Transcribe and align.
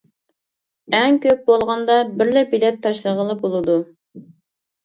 ئەڭ 0.99 1.19
كۆپ 1.25 1.43
بولغاندا 1.51 1.97
بىرلا 2.21 2.43
بېلەت 2.55 2.81
تاشلىغىلى 2.87 3.37
بولىدۇ! 3.45 3.77